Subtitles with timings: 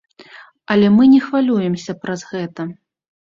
[0.75, 2.61] Але мы не хвалюемся праз гэта.